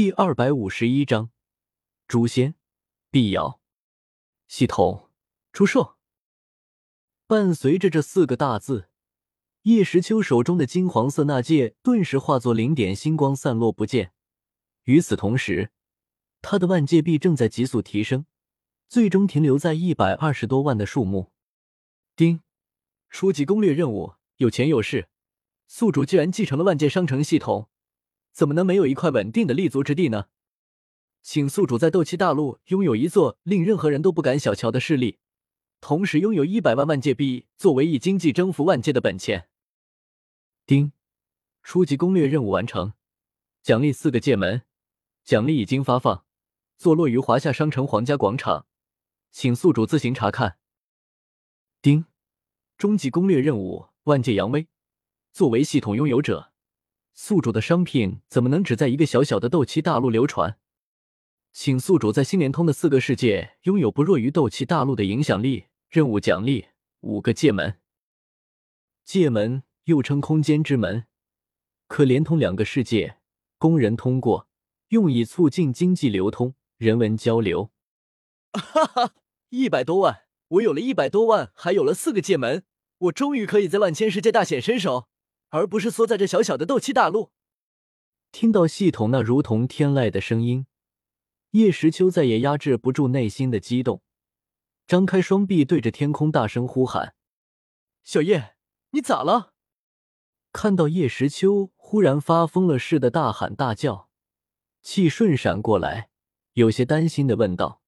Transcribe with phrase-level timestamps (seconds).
[0.00, 1.28] 第二百五十一章，
[2.08, 2.54] 诛仙
[3.10, 3.60] 必瑶
[4.48, 5.10] 系统
[5.52, 5.98] 出售。
[7.26, 8.88] 伴随着这四个大字，
[9.64, 14.14] 叶时秋手中的金黄色纳戒顿时化作零点星光散落不见。
[14.84, 15.70] 与此同时，
[16.40, 18.24] 他的万界币正在急速提升，
[18.88, 21.30] 最终停留在一百二十多万的数目。
[22.16, 22.40] 丁，
[23.10, 25.10] 初级攻略任务：有钱有势。
[25.66, 27.68] 宿主既然继承了万界商城系统。
[28.40, 30.28] 怎么能没有一块稳定的立足之地呢？
[31.20, 35.18] 请宿主在斗气大陆拥有一座令任何人都不敢小瞧的势力，
[35.82, 39.50] 同时拥有一百万万界币作为以经济征服万界的本钱。
[40.64, 40.92] 丁，
[41.62, 42.94] 初级攻略任务完成，
[43.62, 44.62] 奖励四个界门，
[45.22, 46.24] 奖励已经发放，
[46.78, 48.64] 坐落于华夏商城皇家广场，
[49.30, 50.56] 请宿主自行查看。
[51.82, 52.06] 丁，
[52.78, 54.66] 终极攻略任务万界扬威，
[55.30, 56.49] 作为系统拥有者。
[57.22, 60.58] 宿主的商品怎么能只在一个小小的斗气大陆流传？
[61.52, 65.66] 请宿主在新联通的四个世界拥有不弱于斗气大陆的影响力。
[65.90, 66.68] 任务奖励
[67.00, 67.78] 五个界门，
[69.04, 71.04] 界门又称空间之门，
[71.88, 73.18] 可连通两个世界，
[73.58, 74.48] 供人通过，
[74.88, 77.70] 用以促进经济流通、人文交流。
[78.54, 79.14] 哈哈，
[79.50, 80.22] 一百多万！
[80.48, 82.64] 我有了一百多万，还有了四个界门，
[82.96, 85.10] 我终于可以在万千世界大显身手。
[85.50, 87.30] 而不是缩在这小小的斗气大陆。
[88.32, 90.66] 听到系统那如同天籁的声音，
[91.50, 94.02] 叶时秋再也压制不住内心的激动，
[94.86, 97.14] 张开双臂对着天空大声呼喊
[98.04, 98.56] ：“小叶，
[98.90, 99.52] 你咋了？”
[100.52, 104.08] 看到叶时秋忽然发疯了似的大喊大叫，
[104.82, 106.10] 气顺闪过来，
[106.54, 107.82] 有些担心的问道：“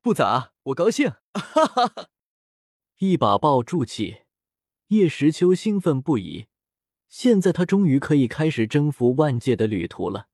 [0.00, 2.08] 不咋，我高兴。”哈哈哈！
[2.98, 4.22] 一把抱住气，
[4.88, 6.48] 叶时秋兴奋不已。
[7.12, 10.28] 现在他终于可以开始征服万界的旅途了。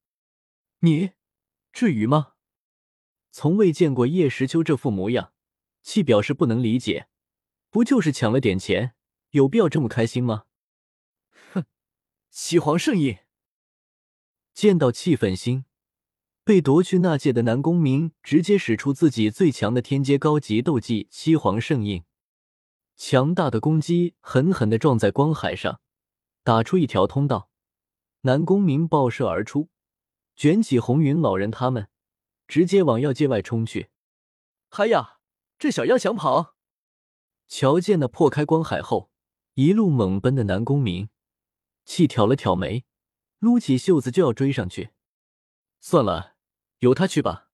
[0.78, 1.10] 你，
[1.72, 2.34] 至于吗？
[3.32, 5.32] 从未见过叶时秋这副模样，
[5.82, 7.08] 气表示不能理解。
[7.68, 8.94] 不就是抢了点钱，
[9.30, 10.44] 有必要这么开心吗？
[11.52, 11.64] 哼！
[12.30, 13.18] 西皇圣印。
[14.54, 15.64] 见到气愤心，
[16.44, 22.04] 被夺去那界的南宫明直接使出自己最强的天阶高级斗技西皇圣印，
[22.96, 25.80] 强大的攻击狠狠的撞在光海上。
[26.48, 27.50] 打出一条通道，
[28.22, 29.68] 南宫明爆射而出，
[30.34, 31.90] 卷起红云老人他们，
[32.46, 33.90] 直接往药界外冲去。
[34.70, 35.18] 嗨呀，
[35.58, 36.56] 这小样想跑！
[37.48, 39.10] 瞧见那破开光海后
[39.56, 41.10] 一路猛奔的南宫明，
[41.84, 42.86] 气挑了挑眉，
[43.40, 44.92] 撸起袖子就要追上去。
[45.80, 46.36] 算了，
[46.78, 47.50] 由他去吧。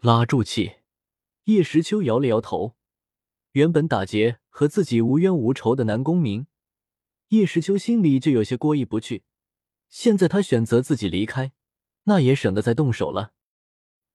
[0.00, 0.80] 拉住气，
[1.44, 2.76] 叶时秋摇了摇头。
[3.52, 6.46] 原本打劫和自己无冤无仇的南宫明。
[7.34, 9.24] 叶时秋心里就有些过意不去，
[9.88, 11.52] 现在他选择自己离开，
[12.04, 13.32] 那也省得再动手了。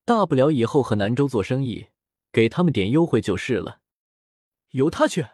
[0.06, 1.88] 大不了以后和南州做生意，
[2.31, 3.81] 给他们点优惠就是了。
[4.69, 5.28] 由他去。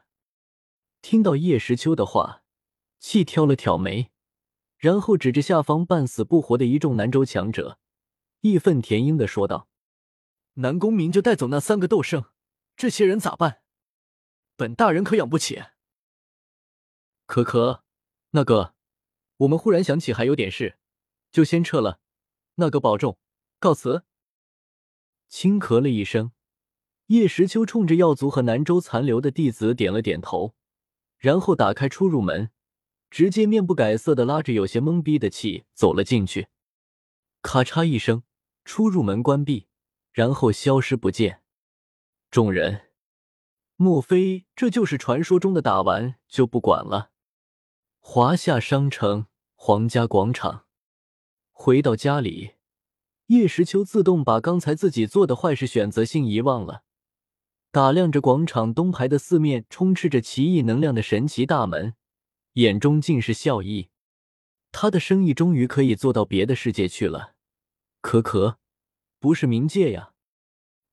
[1.03, 2.41] 听到叶时秋的话，
[2.99, 4.09] 气挑了挑眉，
[4.77, 7.77] 然后指着下方半死不活的一众南州强者，
[8.41, 9.69] 义愤填膺的说道
[10.55, 12.25] ：“南宫明就带走那三个斗圣，
[12.75, 13.61] 这些人咋办？
[14.55, 15.61] 本大人可养不起。”
[17.25, 17.83] 可可，
[18.31, 18.75] 那个，
[19.37, 20.77] 我们忽然想起还有点事，
[21.31, 21.99] 就先撤了。
[22.55, 23.17] 那个保重，
[23.59, 24.03] 告辞。
[25.27, 26.31] 轻咳了一声，
[27.07, 30.55] 叶时秋冲着药族和南州残留的弟子点了点头，
[31.17, 32.51] 然后打开出入门，
[33.09, 36.47] 直接面不改色的拉着有些懵逼的气走了进去。
[37.41, 38.23] 咔嚓一声，
[38.63, 39.67] 出入门关闭，
[40.11, 41.41] 然后消失不见。
[42.29, 42.91] 众人，
[43.75, 47.11] 莫非这就是传说中的打完就不管了？
[48.07, 50.67] 华夏商城皇家广场，
[51.51, 52.53] 回到家里，
[53.25, 56.83] 叶时秋自动把刚才自己做的坏事选择性遗忘了，
[57.71, 61.95] 打量着广场东排的四面充斥着奇异能量的神奇大门，
[62.53, 63.89] 眼中尽是笑意。
[64.71, 67.33] 他的生意终于可以做到别的世界去了。
[68.01, 68.59] 可可，
[69.19, 70.13] 不是冥界呀！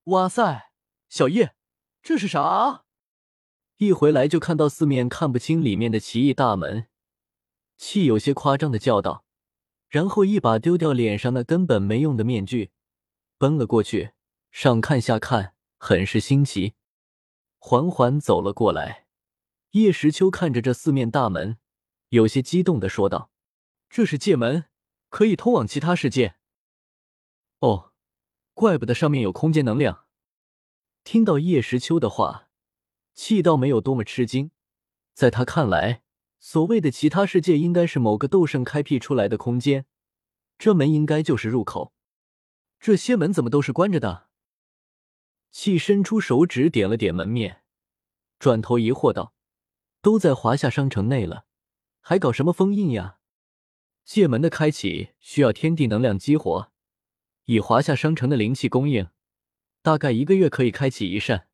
[0.05, 0.73] 哇塞，
[1.11, 1.55] 小叶，
[2.03, 2.85] 这是啥？
[3.77, 6.89] 一回来就看到四面看不清里面的奇异大门。
[7.83, 9.25] 气有些夸张的叫道，
[9.89, 12.71] 然后一把丢掉脸上那根本没用的面具，
[13.39, 14.13] 奔了过去，
[14.53, 16.75] 上看下看，很是新奇，
[17.59, 19.09] 缓缓走了过来。
[19.73, 21.59] 叶时秋看着这四面大门，
[22.11, 23.33] 有些激动的说道
[23.91, 24.67] ：“这是界门，
[25.09, 26.37] 可以通往其他世界。”
[27.59, 27.91] 哦，
[28.55, 30.05] 怪不得上面有空间能量。
[31.03, 32.49] 听到叶时秋的话，
[33.13, 34.53] 气倒没有多么吃惊，
[35.13, 36.05] 在他看来。
[36.45, 39.87] 所谓的其他世界，应该是某个斗圣开辟出来的空间，
[40.59, 41.93] 这门应该就是入口。
[42.81, 44.27] 这些门怎么都是关着的？
[45.53, 47.63] 气伸出手指点了点门面，
[48.41, 49.35] 转头疑惑道
[50.03, 51.45] ：“都在华夏商城内了，
[52.01, 53.19] 还搞什么封印呀？”
[54.05, 56.73] 界门的开启需要天地能量激活，
[57.45, 59.09] 以华夏商城的灵气供应，
[59.81, 61.47] 大概一个月可以开启一扇。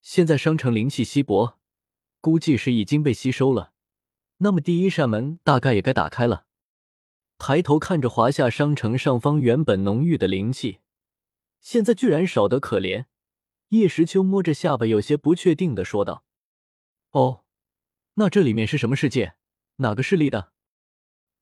[0.00, 1.58] 现在商城灵气稀薄，
[2.24, 3.74] 估计是已经被吸收了，
[4.38, 6.46] 那么第一扇门大概也该打开了。
[7.36, 10.78] 抬头看着华夏商城上方原本浓郁的灵气，
[11.60, 13.04] 现在居然少得可怜。
[13.68, 16.24] 叶时秋摸着下巴，有些不确定的说道
[17.12, 17.44] ：“哦，
[18.14, 19.34] 那这里面是什么世界？
[19.76, 20.52] 哪个势力的？”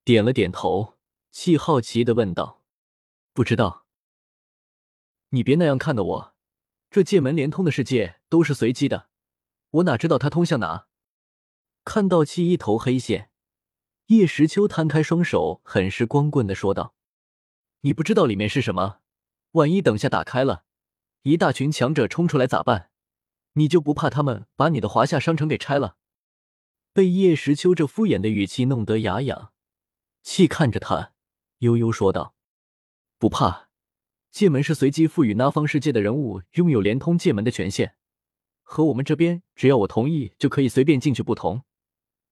[0.02, 0.98] 点了点头，
[1.30, 2.64] 气好奇的问道
[3.32, 3.86] ：“不知道。
[5.28, 6.34] 你别那样看的我，
[6.90, 9.10] 这界门连通的世界都是随机的，
[9.72, 10.86] 我哪知道它通向哪？”
[11.84, 13.30] 看到气一头黑线。
[14.06, 16.94] 叶时秋摊开双手，很是光棍的说道
[17.82, 19.00] ：“你不知道里面是什么，
[19.52, 20.64] 万一等下打开了，
[21.22, 22.90] 一大群强者冲出来咋办？
[23.54, 25.96] 你就不怕他们把你的华夏商城给拆了？”
[26.92, 29.52] 被叶时秋这敷衍的语气弄得牙痒，
[30.22, 31.14] 气看着他，
[31.58, 32.34] 悠悠说道
[33.16, 33.70] ：“不怕，
[34.30, 37.96] 界门是随机赋予那方世界的人物拥有连通界门的权限，
[38.62, 41.64] 和我们这边只要我同意就可以随便进去不同。”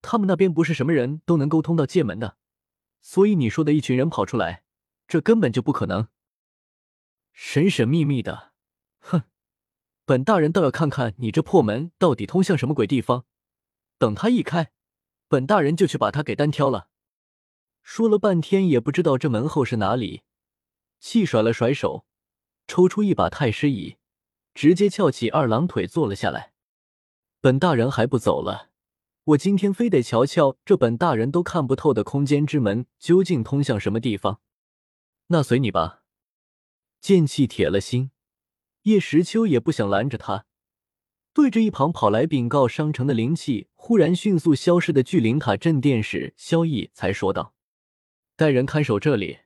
[0.03, 2.39] 他们那边不是什么人都能沟通到界门的，
[3.03, 4.65] 所以你说的一群人跑出来，
[5.07, 6.09] 这根本就不可能。
[7.33, 8.53] 神神秘秘的，
[9.01, 9.25] 哼！
[10.07, 13.27] 本大人倒要看看你这破门到底通向什么鬼地方。
[13.99, 14.73] 等他一开，
[15.29, 16.89] 本大人就去把他给单挑了。
[17.83, 20.23] 说了半天也不知道这门后是哪里，
[20.99, 22.07] 气甩了甩手，
[22.67, 23.97] 抽出一把太师椅，
[24.55, 26.53] 直接翘起二郎腿坐了下来。
[27.41, 28.71] 本大人还不走了。
[29.25, 34.41] 我今天非得瞧瞧这本大人都看不透的空间之门究竟通向什么地方。
[35.29, 36.03] 那随你吧。
[37.01, 38.11] 剑气铁了心，
[38.83, 40.47] 叶时秋也不想拦着他，
[41.33, 47.55] 对着一旁跑来禀告商城的灵气忽然迅速消失的巨灵塔镇殿使萧逸才说道
[48.37, 49.39] ：“带人看守这里，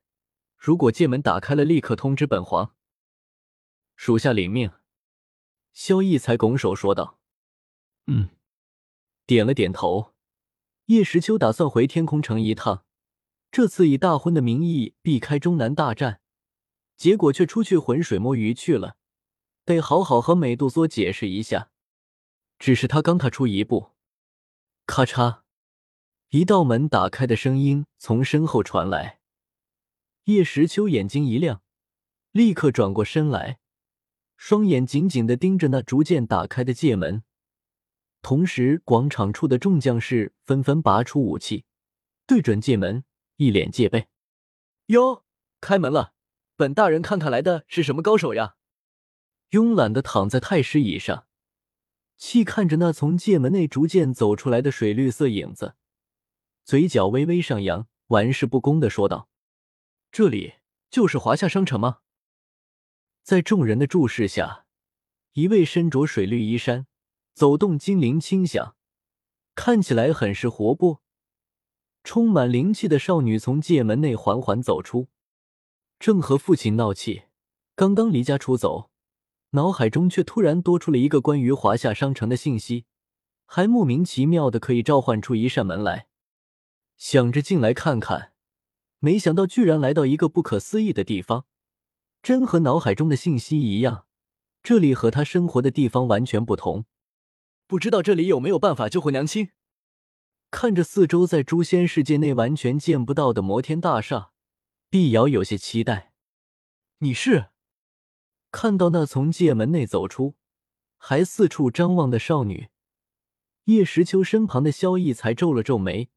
[0.57, 2.75] 如果界门打开了，立刻通知本皇。”
[3.95, 4.71] 属下领命。
[5.75, 7.19] 萧逸才拱手说道
[8.07, 8.31] ：“嗯。”
[9.27, 10.13] 点了点头，
[10.87, 12.85] 叶时秋打算回天空城一趟。
[13.51, 16.21] 这次以大婚的名义避开中南大战，
[16.97, 18.97] 结果却出去浑水摸鱼去了，
[19.65, 21.71] 得好好和美杜莎解释一下。
[22.59, 23.93] 只是他刚踏出一步，
[24.87, 25.43] 咔嚓，
[26.31, 29.21] 一道门打开的声音从身后传来。
[30.25, 31.63] 叶时秋眼睛一亮，
[32.33, 33.59] 立刻转过身来，
[34.47, 37.23] 双眼紧紧的盯着那逐渐打开的界门。
[38.21, 41.65] 同时，广场处的众将士纷纷拔出武器，
[42.27, 43.05] 对准界门，
[43.37, 44.09] 一脸戒备。
[44.89, 45.25] 哟，
[45.63, 46.13] 开门了！
[46.57, 48.57] 本大人看看来的是什么高手呀？
[49.53, 51.27] 慵懒的躺在太师椅上，
[52.19, 55.75] 细看着那从界门内逐渐走出来的水绿色影子，
[56.67, 59.31] 嘴角微微上扬，玩世不恭的说道
[60.13, 60.57] ：“这里
[60.91, 62.01] 就是华夏商城吗？”
[63.25, 64.67] 在众人的注视下，
[65.33, 66.87] 一位身着水绿衣衫。
[67.33, 68.77] 走动精灵轻响，
[69.57, 71.03] 看起来很是活泼，
[72.05, 75.09] 充满灵气的少女从界门内缓缓走出，
[75.99, 77.25] 正和父亲闹气，
[77.75, 78.91] 刚刚离家出走，
[79.51, 82.85] 脑海中却突然多出了一个关于华夏商城的信息，
[83.47, 86.07] 还莫名其妙的可以召唤出一扇门来，
[86.97, 88.35] 想着进来看看，
[89.01, 91.47] 没想到居然来到一个不可思议的地方，
[92.25, 94.07] 真和脑海中的信息一样，
[94.63, 96.87] 这里和他生活的地方完全不同。
[97.67, 99.51] 不知道这里有没有办法救活娘亲？
[100.51, 104.31] 看着四周在诛仙世界内完全见不到的摩天大厦，
[104.89, 106.15] 碧瑶有些期待。
[107.01, 107.49] 你是
[108.51, 110.37] 看到那从界门内走出，
[110.97, 112.71] 还四处张望的少女，
[113.65, 116.09] 叶时秋身旁的萧逸才皱了皱眉，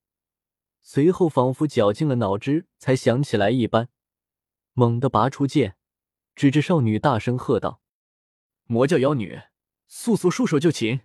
[0.79, 3.89] 随后仿佛绞尽了脑汁才想起来一般，
[4.71, 5.75] 猛地拔出剑，
[6.37, 7.81] 指着少女大声喝道
[8.69, 9.41] ：“魔教妖女，
[9.87, 11.01] 速速束手就擒！”